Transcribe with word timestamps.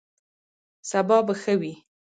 سبا 0.89 1.17
به 1.25 1.33
ښه 1.41 1.53
وي 1.59 1.73